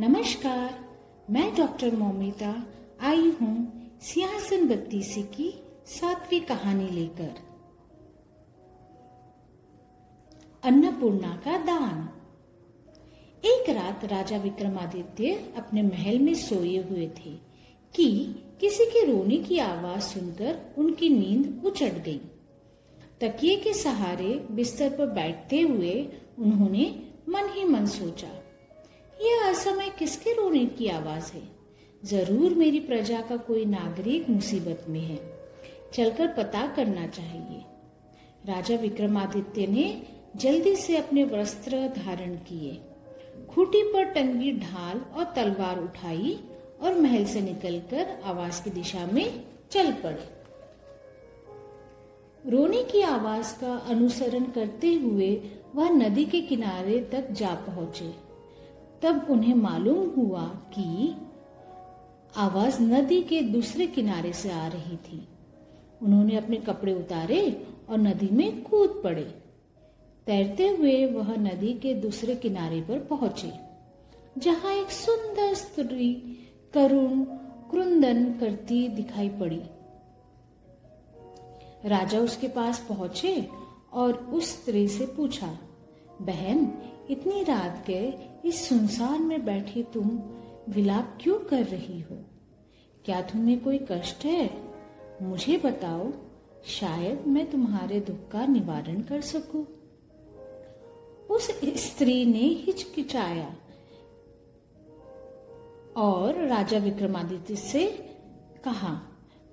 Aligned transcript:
नमस्कार, 0.00 0.78
मैं 1.30 1.56
डॉक्टर 1.56 1.96
मोमिता, 1.96 2.66
आई 3.00 3.30
हूँ 3.30 3.90
सिंहासन 4.02 4.68
बत्तीसी 4.68 5.22
की 5.22 5.62
सातवीं 5.86 6.40
कहानी 6.40 6.88
लेकर। 6.88 7.34
अन्नपूर्णा 10.64 11.42
का 11.44 11.58
दान। 11.58 12.08
एक 13.44 13.70
रात 13.70 14.04
राजा 14.04 14.36
विक्रमादित्य 14.36 15.54
अपने 15.56 15.82
महल 15.82 16.18
में 16.18 16.34
सोए 16.34 16.76
हुए 16.76 17.06
थे 17.06 17.36
कि 17.94 18.34
किसी 18.60 18.84
के 18.84 19.04
रोने 19.04 19.36
की 19.36 19.58
आवाज़ 19.58 20.00
सुनकर 20.00 20.74
उनकी 20.78 21.08
नींद 21.08 21.62
उचट 21.66 21.92
गई। 21.92 22.20
तकिए 23.20 23.56
के 23.56 23.72
सहारे 23.72 24.46
बिस्तर 24.50 24.90
पर 24.90 25.06
बैठते 25.06 25.60
हुए 25.60 26.08
उन्होंने 26.38 27.02
मन 27.28 27.48
ही 27.48 27.64
मन 27.64 27.86
सोचा 27.86 28.42
यह 29.22 29.50
असमय 29.50 29.88
किसके 29.98 30.32
रोने 30.32 30.66
की 30.66 30.88
आवाज़ 30.88 31.32
है? 31.32 31.42
ज़रूर 32.04 32.54
मेरी 32.54 32.80
प्रजा 32.80 33.20
का 33.20 33.36
कोई 33.36 33.64
नागरिक 33.64 34.30
मुसीबत 34.30 34.84
में 34.88 35.00
है। 35.00 35.38
चलकर 35.94 36.28
पता 36.28 36.66
करना 36.66 37.06
चाहिए। 37.06 37.64
राजा 38.46 38.76
विक्रमादित्य 38.76 39.66
ने 39.66 40.02
जल्दी 40.36 40.76
से 40.76 40.96
अपने 40.96 41.24
वस्त्र 41.24 41.76
धारण 41.88 42.34
किए। 42.34 42.80
खूटी 43.48 43.82
पर 43.82 44.04
टंगी 44.04 44.52
ढाल 44.52 44.98
और 44.98 45.32
तलवार 45.36 45.80
उठाई 45.80 46.40
और 46.82 46.94
महल 46.94 47.24
से 47.24 47.40
निकलकर 47.40 48.20
आवाज़ 48.24 48.64
की 48.64 48.70
दिशा 48.70 49.06
में 49.06 49.44
चल 49.70 49.92
पड़े। 49.92 50.36
रोने 52.50 52.82
की 52.82 53.00
आवाज़ 53.00 53.60
का 53.60 53.76
अनुसरण 53.76 54.44
करते 54.44 54.94
हुए 54.94 55.42
वह 55.74 55.90
नदी 55.90 56.24
के 56.24 56.40
किनारे 56.40 57.00
तक 57.12 57.30
जा 57.30 57.54
पहुँचे। 57.54 58.25
तब 59.02 59.26
उन्हें 59.30 59.54
मालूम 59.54 60.08
हुआ 60.10 60.44
कि 60.74 61.14
आवाज़ 62.36 62.80
नदी 62.82 63.22
के 63.22 63.40
दूसरे 63.42 63.86
किनारे 63.86 64.32
से 64.32 64.50
आ 64.50 64.66
रही 64.66 64.96
थी। 64.96 65.26
उन्होंने 66.02 66.36
अपने 66.36 66.56
कपड़े 66.56 66.94
उतारे 66.94 67.40
और 67.90 67.98
नदी 67.98 68.28
में 68.28 68.62
कूद 68.62 69.00
पड़े। 69.04 69.24
तैरते 70.26 70.68
हुए 70.68 71.04
वह 71.06 71.34
नदी 71.36 71.72
के 71.72 71.94
दूसरे 71.94 72.34
किनारे 72.34 72.80
पर 72.80 72.98
पहुँचे, 73.00 73.52
जहाँ 74.38 74.72
एक 74.72 74.90
सुंदर 74.90 75.54
स्त्री 75.54 76.12
करुण 76.74 77.24
क्रुंदन 77.70 78.24
करती 78.40 78.86
दिखाई 78.88 79.28
पड़ी। 79.28 79.62
राजा 81.84 82.18
उसके 82.18 82.48
पास 82.48 82.84
पहुँचे 82.88 83.48
और 83.92 84.12
उस 84.12 84.50
स्त्री 84.52 84.86
से 84.88 85.06
पूछा 85.06 85.46
बहन, 86.22 86.74
इतनी 87.10 87.42
रात 87.42 87.84
के 87.90 88.14
इस 88.48 88.68
सुनसान 88.68 89.22
में 89.22 89.44
बैठी 89.44 89.82
तुम, 89.82 90.20
विलाप 90.68 91.18
क्यों 91.20 91.38
कर 91.38 91.64
रही 91.64 92.00
हो? 92.00 92.16
क्या 93.04 93.22
तुम्हें 93.22 93.64
कोई 93.64 93.86
कष्ट 93.90 94.24
है? 94.24 94.50
मुझे 95.22 95.56
बताओ, 95.56 96.12
शायद 96.64 97.26
मैं 97.26 97.50
तुम्हारे 97.50 98.00
दुख 98.00 98.28
का 98.28 98.46
निवारण 98.46 99.00
कर 99.00 99.20
सकूँ। 99.20 99.66
उस 101.30 101.50
स्त्री 101.62 102.24
ने 102.24 102.38
हिचकिचाया 102.38 103.54
और 105.96 106.34
राजा 106.34 106.78
विक्रमादित्य 106.78 107.56
से 107.56 107.86
कहा, 108.64 109.02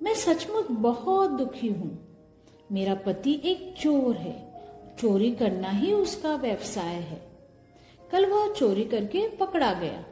मैं 0.02 0.14
सचमुच 0.14 0.66
बहुत 0.70 1.30
दुखी 1.30 1.68
हूँ। 1.68 2.16
मेरा 2.72 2.94
पति 2.94 3.42
एक 3.44 3.74
चोर 3.80 4.16
है। 4.16 4.53
चोरी 4.98 5.30
करना 5.30 5.70
ही 5.70 5.92
उसका 5.92 6.34
व्यवसाय 6.34 6.94
है। 6.94 7.26
कल 8.12 8.26
वह 8.26 8.52
चोरी 8.52 8.84
करके 8.84 9.28
पकड़ा 9.28 9.72
गया। 9.72 10.04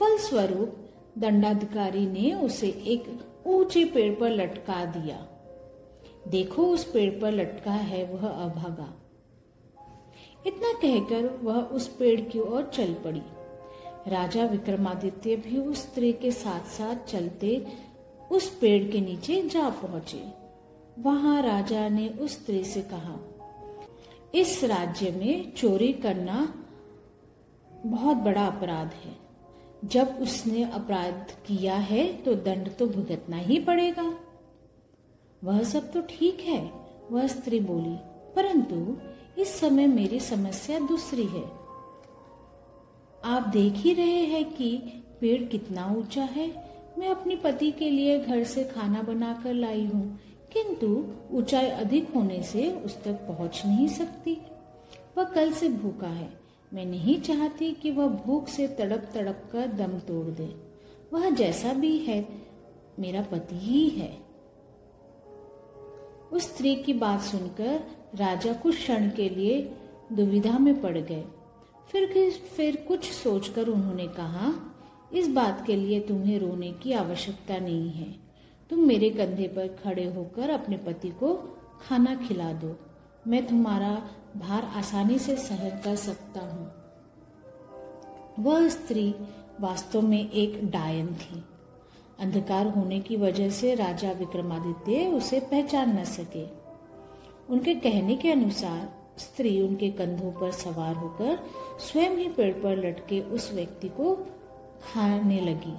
फलस्वरूप, 0.00 0.76
दंडाधिकारी 1.18 2.06
ने 2.06 2.34
उसे 2.34 2.68
एक 2.68 3.20
ऊँचे 3.46 3.84
पेड़ 3.84 4.14
पर 4.14 4.30
लटका 4.30 4.84
दिया। 4.84 5.28
देखो, 6.28 6.66
उस 6.66 6.84
पेड़ 6.84 7.20
पर 7.20 7.32
लटका 7.32 7.72
है 7.72 8.04
वह 8.04 8.28
अभागा। 8.28 9.00
इतना 10.46 10.72
कहकर 10.72 11.40
वह 11.42 11.60
उस 11.60 11.88
पेड़ 11.88 12.20
की 12.20 12.40
ओर 12.40 12.70
चल 12.74 12.94
पड़ी। 12.94 13.22
राजा 14.08 14.44
विक्रमादित्य 14.44 15.36
भी 15.36 15.58
उस 15.58 15.78
स्त्री 15.78 16.12
के 16.12 16.30
साथ 16.30 16.60
साथ 16.60 16.96
चलते 16.96 17.66
उस 18.30 18.58
पेड़ 18.58 18.92
के 18.92 19.00
नीचे 19.00 19.42
जा 19.42 19.68
पहुँचे। 19.68 20.24
वहाँ 20.98 21.42
राजा 21.42 21.88
ने 21.88 22.08
उस 22.08 22.32
स्त्री 22.32 22.64
से 22.64 22.82
कहा 22.82 23.18
इस 24.34 24.62
राज्य 24.64 25.10
में 25.10 25.52
चोरी 25.54 25.92
करना 25.92 26.36
बहुत 27.70 28.16
बड़ा 28.16 28.46
अपराध 28.46 28.92
है। 29.04 29.14
जब 29.84 30.18
उसने 30.22 30.62
अपराध 30.64 31.30
किया 31.46 31.74
है 31.74 32.06
तो 32.22 32.34
दंड 32.34 32.70
तो 32.76 32.86
भुगतना 32.86 33.36
ही 33.38 33.58
पड़ेगा। 33.58 34.04
वह 35.42 35.62
सब 35.62 35.90
तो 35.92 36.00
ठीक 36.10 36.40
है, 36.40 36.60
वह 37.10 37.26
स्त्री 37.26 37.60
बोली, 37.60 37.96
परंतु 38.36 38.96
इस 39.42 39.54
समय 39.60 39.86
मेरी 39.86 40.20
समस्या 40.20 40.78
दूसरी 40.78 41.26
है। 41.26 41.44
आप 43.24 43.48
देख 43.48 43.74
ही 43.76 43.92
रहे 43.92 44.24
हैं 44.24 44.44
कि 44.52 44.76
पेड़ 45.20 45.42
कितना 45.42 45.86
ऊँचा 45.90 46.22
है। 46.24 46.48
मैं 46.98 47.08
अपने 47.08 47.36
पति 47.36 47.70
के 47.70 47.90
लिए 47.90 48.18
घर 48.18 48.42
से 48.44 48.64
खाना 48.64 49.02
बनाकर 49.02 49.54
लाई 49.54 49.84
हूँ। 49.84 50.18
किंतु 50.56 51.04
ऊंचाई 51.30 51.66
अधिक 51.66 52.10
होने 52.10 52.42
से 52.42 52.72
उस 52.72 53.02
तक 53.02 53.12
पहुँच 53.12 53.62
नहीं 53.66 53.88
सकती। 53.88 54.38
वह 55.18 55.24
कल 55.24 55.52
से 55.52 55.68
भूखा 55.68 56.08
है। 56.08 56.40
मैं 56.74 56.84
नहीं 56.84 57.20
चाहती 57.20 57.72
कि 57.72 57.90
वह 57.90 58.06
भूख 58.06 58.48
से 58.48 58.68
तड़प 58.68 59.10
तड़प 59.14 59.48
कर 59.52 59.66
दम 59.66 59.98
तोड़ 59.98 60.26
दे। 60.26 60.56
वह 61.12 61.30
जैसा 61.30 61.72
भी 61.72 61.98
है, 61.98 62.28
मेरा 62.98 63.22
पति 63.22 63.56
ही 63.56 63.88
है। 63.88 64.18
उस 66.32 66.42
स्त्री 66.42 66.76
की 66.76 66.92
बात 66.92 67.20
सुनकर 67.20 67.82
राजा 68.14 68.52
कुछ 68.52 68.74
क्षण 68.74 69.10
के 69.10 69.28
लिए 69.28 69.72
दुविधा 70.12 70.58
में 70.58 70.80
पड़ 70.80 70.98
गए। 70.98 71.24
फिर 71.88 72.30
फिर 72.30 72.76
कुछ 72.76 73.10
सोचकर 73.12 73.68
उन्होंने 73.68 74.08
कहा, 74.08 74.74
इस 75.12 75.28
बात 75.28 75.66
के 75.66 75.76
लिए 75.76 76.00
तुम्हें 76.00 76.38
रोने 76.38 76.72
की 76.72 76.92
आवश्यकता 76.92 77.58
नहीं 77.58 77.90
है। 77.90 78.23
तुम 78.74 78.84
मेरे 78.84 79.10
कंधे 79.10 79.48
पर 79.48 79.66
खड़े 79.68 80.04
होकर 80.04 80.50
अपने 80.50 80.76
पति 80.76 81.08
को 81.08 81.34
खाना 81.88 82.14
खिला 82.14 82.52
दो। 82.52 82.76
मैं 83.26 83.46
तुम्हारा 83.46 84.02
भार 84.36 84.64
आसानी 84.64 85.18
से 85.18 85.36
सहन 85.36 85.80
कर 85.84 85.96
सकता 85.96 86.40
हूँ। 86.40 86.72
वह 88.38 88.68
स्त्री 88.68 89.14
वास्तव 89.60 90.02
में 90.02 90.30
एक 90.30 90.70
डायन 90.70 91.06
थी। 91.06 91.44
अंधकार 92.20 92.66
होने 92.66 93.00
की 93.00 93.16
वजह 93.16 93.50
से 93.50 93.74
राजा 93.74 94.12
विक्रमादित्य 94.12 95.06
उसे 95.06 95.40
पहचान 95.40 95.98
न 95.98 96.04
सके। 96.04 96.46
उनके 97.52 97.74
कहने 97.74 98.16
के 98.16 98.32
अनुसार 98.32 98.92
स्त्री 99.18 99.62
उनके 99.62 99.90
कंधों 99.90 100.32
पर 100.32 100.50
सवार 100.50 100.94
होकर 100.94 101.38
स्वयं 101.80 102.10
ही 102.10 102.28
पेड़ 102.28 102.52
पर 102.52 102.86
लटके 102.86 103.20
उस 103.20 103.52
व्यक्ति 103.52 103.88
को 103.88 104.14
खाने 104.92 105.40
लगी। 105.40 105.76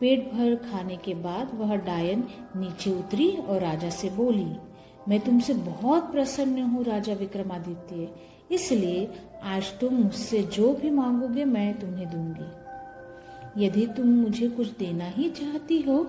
पेट 0.00 0.32
भर 0.32 0.54
खाने 0.62 0.96
के 0.96 1.14
बाद 1.16 1.50
वह 1.54 1.74
डायन 1.76 2.24
नीचे 2.56 2.90
उतरी 2.90 3.30
और 3.38 3.60
राजा 3.60 3.90
से 3.90 4.10
बोली, 4.10 4.50
मैं 5.08 5.20
तुमसे 5.20 5.54
बहुत 5.54 6.10
प्रसन्न 6.12 6.62
हूँ 6.64 6.84
राजा 6.84 7.14
विक्रमादित्य। 7.14 8.08
इसलिए 8.50 9.08
आज 9.44 9.72
तुम 9.80 9.94
मुझसे 9.94 10.42
जो 10.48 10.72
भी 10.72 10.90
मांगोगे 10.90 11.44
मैं 11.44 11.78
तुम्हें 11.80 12.10
दूँगी। 12.10 13.64
यदि 13.64 13.86
तुम 13.86 14.06
मुझे 14.08 14.48
कुछ 14.48 14.76
देना 14.78 15.08
ही 15.08 15.28
चाहती 15.32 15.80
हो 15.82 16.02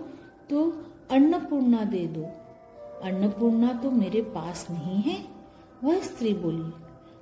तो 0.50 0.66
अन्नपूर्णा 1.12 1.84
दे 1.86 2.06
दो। 2.08 2.24
अन्नपूर्णा 3.04 3.74
तो 3.74 3.92
मेरे 3.92 4.22
पास 4.32 4.66
नहीं 4.72 5.02
है, 5.02 5.18
वह 5.84 6.00
स्त्री 6.02 6.34
बोली, 6.36 6.72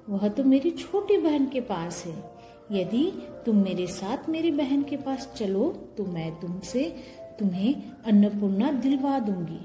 वह 0.10 0.28
तो 0.28 0.44
मेरी 0.44 0.72
छोटी 0.72 1.18
बहन 1.18 1.46
के 1.46 1.62
पास 1.64 2.04
है। 2.06 2.33
यदि 2.74 3.04
तुम 3.46 3.58
मेरे 3.64 3.88
साथ 3.88 4.30
मेरी 4.30 4.52
बहन 4.52 4.84
के 4.84 4.98
पास 4.98 5.32
चलो 5.38 5.70
तो 5.98 6.06
मैं 6.06 6.32
तुमसे 6.40 6.84
तुम्हें 7.40 7.74
अन्नपूर्णा 8.06 8.72
दिलवा 8.72 9.18
दूँगी। 9.20 9.60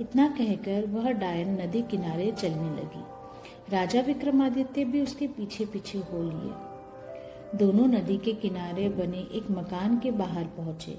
इतना 0.00 0.28
कहकर 0.28 0.86
वह 0.86 1.10
डायन 1.14 1.60
नदी 1.60 1.82
किनारे 1.82 2.30
चलने 2.32 2.70
लगी। 2.70 3.02
राजा 3.72 4.00
विक्रमादित्य 4.00 4.84
भी 4.84 5.00
उसके 5.00 5.26
पीछे 5.26 5.64
पीछे 5.64 5.98
हो 5.98 6.22
लिए। 6.22 7.58
दोनों 7.58 7.86
नदी 7.88 8.16
के 8.16 8.32
किनारे 8.32 8.88
बने 8.88 9.26
एक 9.34 9.50
मकान 9.50 9.98
के 9.98 10.10
बाहर 10.12 10.44
पहुँचे। 10.56 10.96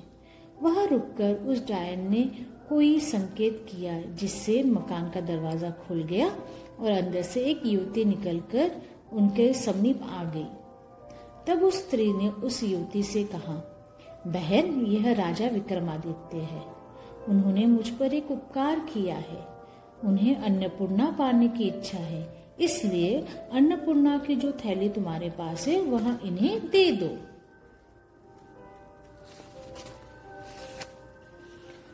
वहाँ 0.64 0.86
रुककर 0.88 1.34
उस 1.48 1.66
डायन 1.68 2.10
ने 2.12 2.24
कोई 2.70 3.00
संकेत 3.00 3.66
किया 3.70 4.00
जिससे 4.20 4.62
मकान 4.64 5.10
का 5.10 5.22
दरवाज़ा 5.22 5.70
खुल 5.88 6.04
गया 6.04 6.28
और 6.80 6.92
अंदर 6.92 7.22
से 7.24 7.44
एक 7.46 7.62
युवती 7.66 8.06
निकलकर 8.06 8.72
उनके 9.14 9.54
समीप 9.56 10.04
आ 10.04 10.24
गई। 10.24 10.46
तब 11.48 11.64
उस 11.64 11.88
स्त्री 11.88 12.14
ने 12.14 12.30
उस 12.30 12.64
युवती 12.64 13.04
से 13.04 13.24
कहा, 13.24 13.74
बहन, 14.28 14.86
यह 14.86 15.14
राजा 15.14 15.48
विक्रमादित्य 15.48 16.38
है। 16.38 16.64
उन्होंने 17.30 17.66
मुझ 17.66 17.90
पर 17.90 18.14
एक 18.14 18.32
उपकार 18.32 18.80
किया 18.80 19.16
है। 19.16 19.48
उन्हें 20.06 20.36
अन्नपूर्णा 20.36 21.16
पाने 21.20 21.48
की 21.48 21.64
इच्छा 21.64 21.98
है। 21.98 22.38
इसलिए 22.60 23.28
अन्नपूर्णा 23.52 24.18
की 24.18 24.36
जो 24.36 24.52
थैली 24.52 24.90
तुम्हारे 24.90 25.30
पास 25.30 25.68
है, 25.68 25.82
वह 25.82 26.20
इन्हें 26.24 26.70
दे 26.70 26.92
दो। 26.92 27.10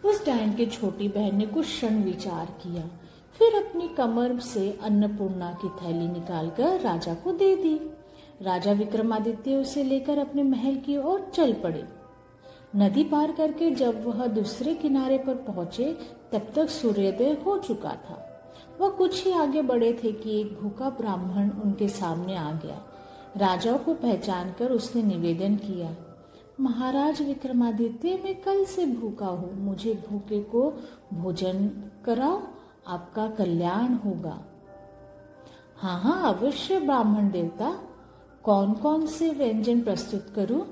उस 0.10 0.26
डायन 0.26 0.54
की 0.54 0.66
छोटी 0.66 1.08
बहन 1.08 1.36
ने 1.36 1.46
कुछ 1.46 1.66
क्षण 1.66 2.04
विचार 2.04 2.46
किया, 2.46 2.88
फिर 3.34 3.64
अपनी 3.64 3.88
कमर 3.88 4.40
से 4.40 4.80
अन्नपूर्णा 4.82 5.58
की 5.66 5.70
थैली 5.70 6.08
निकालकर 6.08 6.80
राजा 6.80 7.14
को 7.14 7.32
दे 7.32 7.56
दी। 7.56 7.80
राजा 8.44 8.72
विक्रमादित्य 8.72 9.56
उसे 9.56 9.84
लेकर 9.84 10.18
अपने 10.18 10.44
महल 10.44 10.76
की 10.76 10.98
ओर 10.98 11.30
चल 11.34 11.54
पड़े। 11.54 11.84
नदी 12.76 13.04
पार 13.04 13.32
करके 13.32 13.70
जब 13.72 14.04
वह 14.06 14.26
दूसरे 14.28 14.74
किनारे 14.76 15.18
पर 15.18 15.36
पहुँचे, 15.44 15.92
तब 16.32 16.52
तक 16.56 16.70
सूर्योदय 16.70 17.32
हो 17.46 17.58
चुका 17.58 17.92
था। 18.10 18.18
वह 18.80 18.90
कुछ 18.90 19.26
ही 19.26 19.32
आगे 19.32 19.62
बढ़े 19.62 19.92
थे 19.94 20.12
कि 20.12 20.40
एक 20.40 20.58
भूखा 20.62 20.90
ब्राह्मण 20.90 21.50
उनके 21.64 21.88
सामने 21.90 22.36
आ 22.36 22.52
गया। 22.54 22.82
राजा 23.38 23.78
को 23.78 23.94
पहचान 23.94 24.52
कर 24.60 24.72
उसने 24.72 25.04
निवेदन 25.04 25.56
किया, 25.56 25.96
महाराज 26.60 27.22
विक्रमादित्य, 27.22 28.20
मैं 28.24 28.36
कल 28.42 28.64
से 28.66 28.86
भूखा 28.86 29.28
हूँ। 29.28 29.54
मुझे 29.60 29.94
भूखे 30.10 30.40
को 30.42 30.70
भोजन 31.14 31.68
कराओ, 32.06 32.42
आपका 32.88 33.28
कल्याण 33.30 33.94
होगा। 33.96 34.40
हाँ 35.78 36.00
हाँ 36.00 36.34
अवश्य 36.34 36.80
ब्राह्मण 36.80 37.30
देवता। 37.32 37.74
कौन 38.44 38.74
कौन 38.74 39.06
से 39.08 39.30
व्यंजन 39.30 39.82
प्रस्तुत 39.82 40.30
करूँ? 40.36 40.66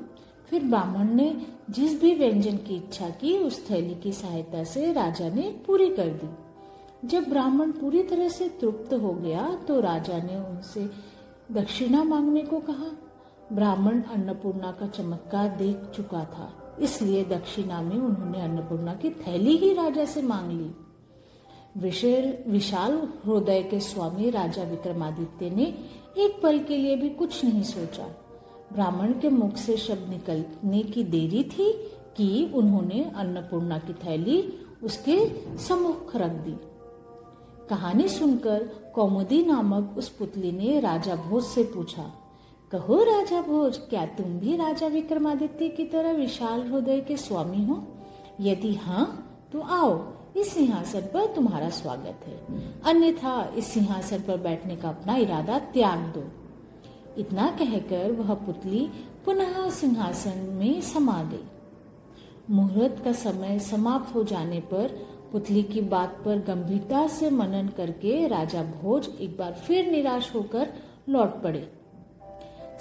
फिर 0.50 0.64
ब्राह्मण 0.64 1.14
ने 1.14 1.36
जिस 1.70 2.00
भी 2.02 2.14
व्यंजन 2.16 2.58
की 2.58 2.76
इच्छा 2.76 3.10
की, 3.12 3.38
उस 3.38 3.70
थैली 3.70 3.94
की 3.96 4.12
सहायता 4.12 4.64
से 4.64 4.92
राजा 4.94 5.30
ने 5.30 5.42
पूरी 5.68 5.90
कर 5.90 6.10
दी। 6.14 7.08
जब 7.08 7.30
ब्राह्मण 7.30 7.72
पूरी 7.72 8.02
तरह 8.04 8.28
से 8.30 8.48
तृप्त 8.62 8.94
हो 8.94 9.14
गया 9.14 9.48
तो 9.68 9.80
राजा 9.80 10.18
ने 10.18 10.38
उनसे 10.40 10.90
दक्षिणा 11.52 12.04
मांगने 12.04 12.42
को 12.42 12.60
कहा। 12.62 12.92
ब्राह्मण 13.54 14.02
अन्नपूर्णा 14.04 14.72
का 14.72 14.88
चमत्कार 14.88 15.56
देख 15.58 15.90
चुका 15.96 16.24
था, 16.26 16.52
इसलिए 16.82 17.24
दक्षिणा 17.26 17.82
में 17.82 17.96
उन्होंने 17.98 18.42
अन्नपूर्णा 18.42 18.94
की 18.94 19.10
थैली 19.22 19.56
ही 19.58 19.74
राजा 19.74 20.06
से 20.06 20.22
मांग 20.24 20.52
ली। 20.52 20.72
विशेल 21.78 22.38
विशाल 22.48 22.96
हृदय 23.26 23.62
के 23.64 23.80
स्वामी 23.80 24.30
राजा 24.30 24.64
विक्रमादित्य 24.64 25.50
ने 25.50 25.74
एक 26.16 26.40
पल 26.44 26.60
के 26.60 26.78
लिए 26.78 26.96
भी 26.96 27.10
कुछ 27.10 27.44
नहीं 27.46 27.64
सोचा। 27.64 28.04
ब्राह्मण 28.74 29.14
के 29.20 29.30
मुख 29.30 29.56
से 29.58 29.78
शब्द 29.78 30.10
निकलने 30.10 30.82
की 30.84 31.04
देरी 31.06 31.44
थी 31.44 31.72
कि 32.18 32.52
उन्होंने 32.56 33.04
अन्नपूर्णा 33.16 33.78
की 33.80 33.94
थैली 34.04 34.42
उसके 34.84 35.18
सम्मुख 35.58 36.16
रख 36.16 36.32
दी। 36.46 36.56
कहानी 37.70 38.08
सुनकर 38.08 38.64
कौमुदी 38.96 39.44
नामक 39.46 39.98
उस 39.98 40.10
पुतली 40.10 40.52
ने 40.52 40.80
राजा 40.80 41.16
भोज 41.18 41.44
से 41.44 41.64
पूछा, 41.64 42.04
कहो 42.72 43.04
राजा 43.04 43.42
भोज 43.42 43.78
क्या 43.90 44.06
तुम 44.18 44.40
भी 44.40 44.56
राजा 44.58 44.88
विक्रमादित्य 44.88 45.68
की 45.70 45.86
तरह 45.86 46.12
विशाल 46.12 46.62
हृदय 46.64 47.00
के 47.00 47.18
स्वामी 47.18 47.64
हो? 47.66 47.84
यदि 48.42 48.74
हाँ 48.76 49.06
तो 49.54 49.62
आओ 49.62 49.94
इस 50.36 50.54
सिंहासन 50.54 51.02
पर 51.14 51.26
तुम्हारा 51.26 51.70
स्वागत 51.70 52.26
है। 52.28 52.36
अन्यथा 52.86 53.34
इस 53.58 53.66
सिंहासन 53.66 54.22
पर 54.22 54.38
बैठने 54.38 54.76
का 54.76 54.90
अपना 54.90 55.16
इरादा 55.16 55.58
त्याग 55.74 56.00
दो। 56.14 56.24
इतना 57.18 57.50
कहकर 57.60 58.12
वह 58.12 58.34
पुतली 58.36 58.88
पुनः 59.26 59.70
सिंहासन 59.70 60.38
में 60.54 60.82
समा 60.82 61.22
गई 61.24 61.44
मुहूर्त 62.50 63.02
का 63.06 63.12
समय 63.14 63.60
समाप्त 63.60 64.14
हो 64.16 64.24
जाने 64.24 64.60
पर 64.60 64.88
पुतली 65.32 65.64
की 65.64 65.82
बात 65.82 66.18
पर 66.26 66.40
गंभीरता 66.40 67.06
से 67.08 67.30
मनन 67.30 67.68
करके 67.68 68.28
राजा 68.28 68.64
भोज 68.64 69.10
एक 69.22 69.38
बार 69.38 69.54
फिर 69.68 69.92
निराश 69.92 70.34
होकर 70.36 70.74
लौट 71.10 71.42
पड़े। 71.44 71.68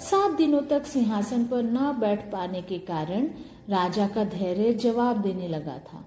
सात 0.01 0.31
दिनों 0.31 0.61
तक 0.61 0.85
सिंहासन 0.85 1.45
पर 1.45 1.63
न 1.63 1.91
बैठ 1.99 2.31
पाने 2.31 2.61
के 2.61 2.77
कारण 2.87 3.27
राजा 3.69 4.07
का 4.07 4.23
धैर्य 4.23 4.73
जवाब 4.73 5.21
देने 5.21 5.47
लगा 5.47 5.77
था। 5.87 6.05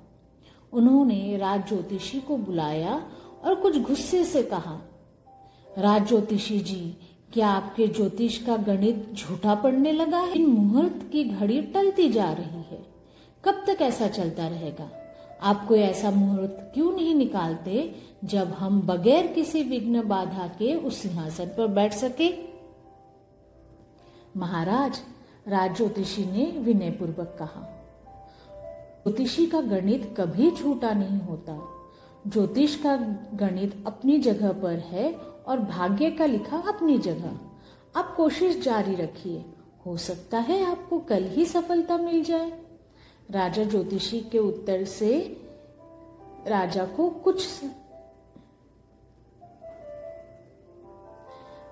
उन्होंने 0.75 1.37
राज 1.37 1.69
ज्योतिषी 1.69 2.21
को 2.21 2.37
बुलाया 2.37 3.07
और 3.45 3.55
कुछ 3.55 3.79
गुस्से 3.79 4.25
से 4.25 4.43
कहा 4.43 4.81
राज 5.79 6.09
ज्योतिषी 6.09 6.59
जी, 6.59 6.97
क्या 7.33 7.49
आपके 7.49 7.87
ज्योतिष 7.87 8.39
का 8.39 8.57
गणित 8.57 9.13
झूठा 9.15 9.55
पड़ने 9.55 9.93
लगा 9.93 10.19
है? 10.19 10.33
इन 10.33 10.47
मुहूर्त 10.47 11.09
की 11.13 11.25
घड़ी 11.25 11.63
टलती 11.63 12.09
जा 12.09 12.33
रही 12.33 12.63
है। 12.63 12.87
कब 13.45 13.65
तक 13.67 13.83
ऐसा 13.83 14.09
चलता 14.09 14.49
रहेगा? 14.49 14.91
आप 15.43 15.67
कोई 15.67 15.79
ऐसा 15.79 16.11
मुहूर्त 16.11 16.71
क्यों 16.75 16.93
नहीं 16.93 17.15
निकालते 17.15 17.95
जब 18.25 18.49
हम 18.49 18.81
बगैर 18.81 19.27
किसी 19.27 19.63
विघ्न 19.63 20.09
बाधा 20.09 20.47
के 20.47 20.75
उस 20.75 20.97
सिंहासन 20.99 21.47
पर 21.47 21.67
बैठ 21.67 21.93
सके? 21.93 22.35
महाराज 24.37 25.01
राज 25.49 25.77
ज्योतिषी 25.77 26.25
ने 26.25 26.45
विनय 26.59 26.91
पूर्वक 26.91 27.37
कहा 27.39 27.84
ज्योतिषी 29.05 29.47
का 29.47 29.61
गणित 29.61 30.15
कभी 30.19 30.51
झूठा 30.51 30.93
नहीं 30.93 31.21
होता। 31.21 31.69
ज्योतिष 32.27 32.77
का 32.77 32.97
गणित 33.35 33.85
अपनी 33.87 34.19
जगह 34.19 34.53
पर 34.53 34.79
है 34.79 35.13
और 35.47 35.59
भाग्य 35.59 36.11
का 36.11 36.27
लिखा 36.27 36.57
अपनी 36.57 36.99
जगह। 36.99 37.39
आप 37.97 38.15
कोशिश 38.17 38.61
जारी 38.61 38.95
रखिए। 38.95 39.45
हो 39.87 39.97
सकता 39.97 40.39
है 40.39 40.71
आपको 40.71 40.99
कल 40.99 41.25
ही 41.25 41.45
सफलता 41.45 41.97
मिल 41.97 42.25
जाए। 42.25 42.63
राजा 43.31 43.65
ज्योतिषी 43.65 44.21
के 44.21 44.39
उत्तर 44.39 44.85
से 44.85 45.41
राजा 46.47 46.85
को 46.85 47.09
कुछ 47.11 47.65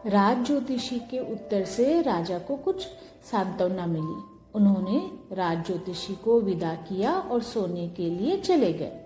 राज 0.07 0.47
ज्योतिषी 0.47 0.99
के 0.99 1.33
उत्तर 1.33 1.65
से 1.65 2.03
राजा 2.03 2.39
को 2.39 2.57
कुछ 2.57 2.87
सांत्वना 3.31 3.87
मिली। 3.87 4.32
उन्होंने 4.55 4.99
राज 5.35 5.67
ज्योतिषी 5.67 6.15
को 6.15 6.41
विदा 6.41 6.75
किया 6.89 7.13
और 7.13 7.43
सोने 7.43 7.89
के 7.89 8.11
लिए 8.11 8.37
चले 8.37 8.73
गए। 8.73 8.99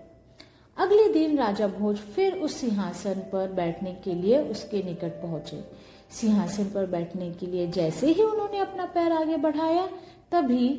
अगले 0.77 1.07
दिन 1.13 1.37
राजा 1.37 1.67
भोज 1.67 1.97
फिर 1.97 2.33
उस 2.33 2.55
सिंहासन 2.55 3.21
पर 3.33 3.51
बैठने 3.51 3.93
के 3.93 4.13
लिए 4.13 4.39
उसके 4.39 4.81
निकट 4.83 5.21
पहुँचे। 5.21 5.63
सिंहासन 6.11 6.63
पर 6.63 6.85
बैठने 6.85 7.31
के 7.31 7.45
लिए 7.45 7.67
जैसे 7.67 8.07
ही 8.07 8.23
उन्होंने 8.23 8.59
अपना 8.59 8.85
पैर 8.85 9.11
आगे 9.11 9.37
बढ़ाया, 9.37 9.87
तभी 10.31 10.69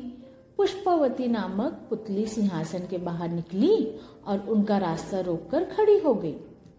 पुष्पवती 0.57 1.27
नामक 1.27 1.73
पुतली 1.89 2.25
सिंहासन 2.25 2.87
के 2.89 2.97
बाहर 2.97 3.29
निकली 3.29 3.99
और 4.27 4.47
उनका 4.49 4.77
रास्ता 4.77 5.19
रोककर 5.19 5.63
खड़ी 5.63 5.97
हो 5.99 6.13
गई। 6.13 6.31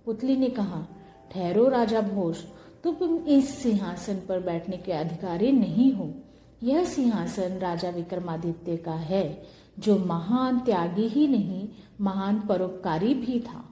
पुतली 0.06 0.36
ने 0.36 0.48
कहा, 0.48 0.86
ठहरो 1.32 1.68
राजा 1.68 2.00
भोज, 2.00 2.36
तुम 2.84 3.16
इस 3.28 3.62
सिंहासन 3.62 4.20
पर 4.28 4.40
बैठने 4.40 4.76
के 4.76 4.92
अधिकारी 4.92 5.52
नहीं 5.52 5.92
हो। 5.92 6.12
यह 6.62 6.84
सिंहासन 6.84 7.58
राजा 7.58 7.90
विक्रमादित्य 7.90 8.76
का 8.76 8.92
है, 8.92 9.42
जो 9.78 9.98
महान 9.98 10.58
त्यागी 10.58 11.08
ही 11.08 11.28
नहीं, 11.28 11.68
महान 12.00 12.40
परोपकारी 12.40 13.14
भी 13.14 13.40
था। 13.40 13.64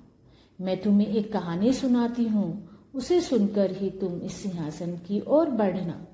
मैं 0.61 0.83
तुम्हें 0.83 1.09
एक 1.09 1.33
कहानी 1.33 1.73
सुनाती 1.73 2.25
हूँ, 2.25 2.69
उसे 2.95 3.21
सुनकर 3.21 3.71
ही 3.71 3.91
तुम 3.91 4.21
इस 4.21 4.33
सिंहासन 4.33 4.97
की 4.97 5.21
ओर 5.21 5.51
बढ़ना। 5.51 6.07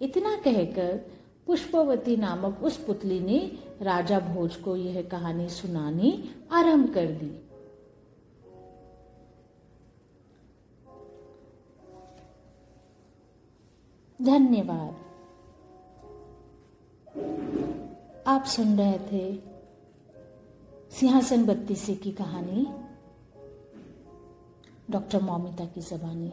इतना 0.00 0.36
कहकर 0.36 1.10
पुष्पवती 1.46 2.16
नामक 2.16 2.62
उस 2.62 2.84
पुतली 2.84 3.20
ने 3.20 3.58
राजा 3.82 4.20
भोज 4.20 4.56
को 4.56 4.76
यह 4.76 5.02
कहानी 5.02 5.48
सुनानी 5.48 6.30
आरंभ 6.52 6.94
कर 6.94 7.06
दी। 7.06 7.44
धन्यवाद। 14.24 15.07
आप 18.28 18.44
सुन 18.44 18.78
रहे 18.78 18.98
थे 18.98 19.42
सिंहासन 20.96 21.44
बत्तीसी 21.44 21.94
की 21.94 22.12
कहानी 22.12 22.66
डॉक्टर 24.90 25.22
मौमिता 25.22 25.64
की 25.64 25.80
जबानी। 25.80 26.32